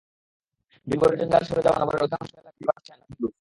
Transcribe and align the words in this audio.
বিলবোর্ডের 0.87 1.19
জঞ্জাল 1.21 1.43
সরে 1.47 1.61
যাওয়া 1.65 1.77
নগরের 1.81 2.01
অধিকাংশ 2.01 2.29
এলাকা 2.33 2.51
ফিরে 2.57 2.67
পাচ্ছে 2.69 2.91
নান্দনিক 2.91 3.19
রূপ। 3.19 3.29